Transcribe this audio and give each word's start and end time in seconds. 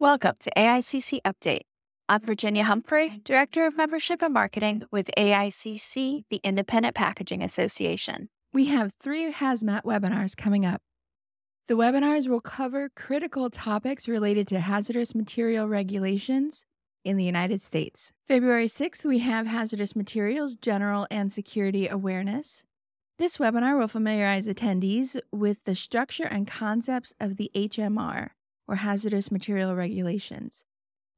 Welcome 0.00 0.36
to 0.38 0.52
AICC 0.56 1.22
Update. 1.22 1.62
I'm 2.08 2.20
Virginia 2.20 2.62
Humphrey, 2.62 3.20
Director 3.24 3.66
of 3.66 3.76
Membership 3.76 4.22
and 4.22 4.32
Marketing 4.32 4.84
with 4.92 5.10
AICC, 5.18 6.22
the 6.30 6.40
Independent 6.44 6.94
Packaging 6.94 7.42
Association. 7.42 8.28
We 8.52 8.66
have 8.66 8.94
three 9.00 9.32
hazmat 9.32 9.82
webinars 9.82 10.36
coming 10.36 10.64
up. 10.64 10.82
The 11.66 11.74
webinars 11.74 12.28
will 12.28 12.40
cover 12.40 12.90
critical 12.94 13.50
topics 13.50 14.06
related 14.06 14.46
to 14.48 14.60
hazardous 14.60 15.16
material 15.16 15.66
regulations 15.66 16.64
in 17.04 17.16
the 17.16 17.24
United 17.24 17.60
States. 17.60 18.12
February 18.28 18.68
6th, 18.68 19.04
we 19.04 19.18
have 19.18 19.48
Hazardous 19.48 19.96
Materials 19.96 20.54
General 20.54 21.08
and 21.10 21.32
Security 21.32 21.88
Awareness. 21.88 22.62
This 23.18 23.38
webinar 23.38 23.76
will 23.76 23.88
familiarize 23.88 24.46
attendees 24.46 25.18
with 25.32 25.58
the 25.64 25.74
structure 25.74 26.22
and 26.22 26.46
concepts 26.46 27.14
of 27.18 27.36
the 27.36 27.50
HMR, 27.56 28.28
or 28.68 28.76
hazardous 28.76 29.32
material 29.32 29.74
regulations, 29.74 30.64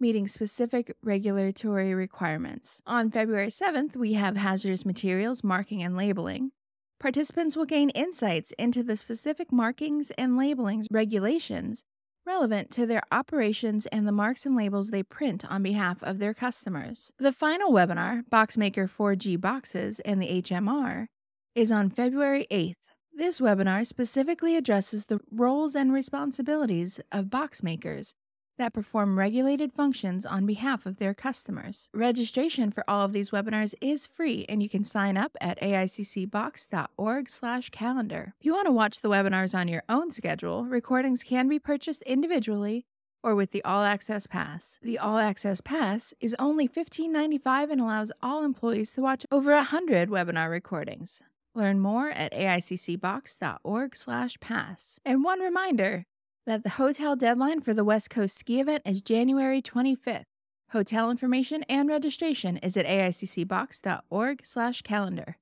meeting 0.00 0.26
specific 0.26 0.96
regulatory 1.02 1.94
requirements. 1.94 2.80
On 2.86 3.10
February 3.10 3.48
7th, 3.48 3.94
we 3.94 4.14
have 4.14 4.36
hazardous 4.36 4.84
materials 4.84 5.44
marking 5.44 5.82
and 5.82 5.96
labeling. 5.96 6.50
Participants 6.98 7.56
will 7.56 7.66
gain 7.66 7.90
insights 7.90 8.52
into 8.52 8.82
the 8.82 8.96
specific 8.96 9.52
markings 9.52 10.10
and 10.12 10.36
labelings 10.38 10.86
regulations 10.90 11.84
relevant 12.26 12.70
to 12.70 12.86
their 12.86 13.02
operations 13.12 13.86
and 13.86 14.08
the 14.08 14.12
marks 14.12 14.46
and 14.46 14.56
labels 14.56 14.88
they 14.88 15.02
print 15.02 15.44
on 15.50 15.62
behalf 15.62 16.02
of 16.02 16.18
their 16.18 16.34
customers. 16.34 17.12
The 17.18 17.32
final 17.32 17.70
webinar, 17.70 18.22
Boxmaker 18.30 18.88
4G 18.88 19.40
Boxes 19.40 20.00
and 20.00 20.22
the 20.22 20.42
HMR, 20.42 21.06
is 21.54 21.70
on 21.70 21.90
February 21.90 22.46
8th. 22.50 22.93
This 23.16 23.38
webinar 23.38 23.86
specifically 23.86 24.56
addresses 24.56 25.06
the 25.06 25.20
roles 25.30 25.76
and 25.76 25.92
responsibilities 25.92 26.98
of 27.12 27.30
box 27.30 27.62
makers 27.62 28.12
that 28.58 28.72
perform 28.72 29.16
regulated 29.16 29.72
functions 29.72 30.26
on 30.26 30.46
behalf 30.46 30.84
of 30.84 30.96
their 30.96 31.14
customers. 31.14 31.90
Registration 31.94 32.72
for 32.72 32.82
all 32.88 33.04
of 33.04 33.12
these 33.12 33.30
webinars 33.30 33.72
is 33.80 34.04
free 34.04 34.44
and 34.48 34.64
you 34.64 34.68
can 34.68 34.82
sign 34.82 35.16
up 35.16 35.36
at 35.40 35.60
aiccbox.org/calendar. 35.60 38.34
If 38.40 38.44
you 38.44 38.52
want 38.52 38.66
to 38.66 38.72
watch 38.72 39.00
the 39.00 39.10
webinars 39.10 39.56
on 39.56 39.68
your 39.68 39.84
own 39.88 40.10
schedule, 40.10 40.64
recordings 40.64 41.22
can 41.22 41.48
be 41.48 41.60
purchased 41.60 42.02
individually 42.02 42.84
or 43.22 43.36
with 43.36 43.52
the 43.52 43.62
All 43.62 43.84
Access 43.84 44.26
Pass. 44.26 44.80
The 44.82 44.98
All 44.98 45.18
Access 45.18 45.60
Pass 45.60 46.14
is 46.20 46.34
only 46.40 46.66
$15.95 46.66 47.70
and 47.70 47.80
allows 47.80 48.10
all 48.20 48.44
employees 48.44 48.92
to 48.94 49.02
watch 49.02 49.24
over 49.30 49.54
100 49.54 50.08
webinar 50.08 50.50
recordings. 50.50 51.22
Learn 51.54 51.80
more 51.80 52.10
at 52.10 52.32
aiccbox.org/pass. 52.32 55.00
And 55.04 55.24
one 55.24 55.40
reminder 55.40 56.04
that 56.46 56.62
the 56.62 56.70
hotel 56.70 57.16
deadline 57.16 57.60
for 57.60 57.72
the 57.72 57.84
West 57.84 58.10
Coast 58.10 58.36
ski 58.36 58.60
event 58.60 58.82
is 58.84 59.00
January 59.00 59.62
25th. 59.62 60.26
Hotel 60.70 61.10
information 61.10 61.62
and 61.68 61.88
registration 61.88 62.56
is 62.58 62.76
at 62.76 62.86
aiccbox.org/calendar. 62.86 65.36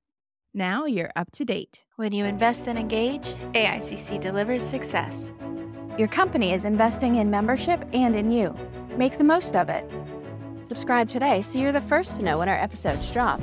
Now 0.55 0.85
you're 0.85 1.11
up 1.17 1.31
to 1.33 1.47
date. 1.47 1.87
When 1.97 2.13
you 2.13 2.27
invest 2.27 2.69
and 2.69 2.79
engage, 2.79 3.35
AICC 3.55 4.21
delivers 4.21 4.63
success. 4.63 5.33
Your 5.97 6.09
company 6.09 6.53
is 6.53 6.67
investing 6.67 7.17
in 7.17 7.31
membership 7.31 7.83
and 7.95 8.15
in 8.15 8.31
you. 8.31 8.55
Make 8.97 9.17
the 9.17 9.25
most 9.25 9.57
of 9.57 9.71
it. 9.71 9.91
Subscribe 10.63 11.09
today 11.09 11.41
so 11.41 11.59
you're 11.59 11.73
the 11.73 11.81
first 11.81 12.19
to 12.19 12.25
know 12.25 12.37
when 12.39 12.51
our 12.51 12.57
episodes 12.57 13.11
drop. 13.11 13.41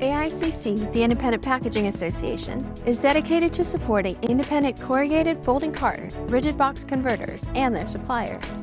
AICC, 0.00 0.92
the 0.92 1.02
Independent 1.02 1.42
Packaging 1.42 1.88
Association, 1.88 2.64
is 2.86 2.98
dedicated 2.98 3.52
to 3.54 3.64
supporting 3.64 4.16
independent 4.22 4.80
corrugated 4.80 5.44
folding 5.44 5.72
carton, 5.72 6.10
rigid 6.28 6.56
box 6.56 6.84
converters, 6.84 7.46
and 7.56 7.74
their 7.74 7.86
suppliers. 7.86 8.62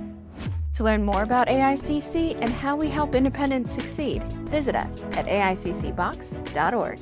To 0.75 0.83
learn 0.83 1.03
more 1.03 1.23
about 1.23 1.47
AICC 1.47 2.41
and 2.41 2.53
how 2.53 2.77
we 2.77 2.87
help 2.87 3.15
independents 3.15 3.73
succeed, 3.73 4.23
visit 4.49 4.75
us 4.75 5.03
at 5.11 5.25
aiccbox.org. 5.25 6.99